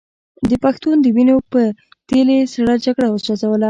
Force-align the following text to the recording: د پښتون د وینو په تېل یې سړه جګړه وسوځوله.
د 0.49 0.51
پښتون 0.63 0.95
د 1.01 1.05
وینو 1.15 1.35
په 1.51 1.61
تېل 2.09 2.27
یې 2.37 2.43
سړه 2.53 2.75
جګړه 2.85 3.07
وسوځوله. 3.11 3.59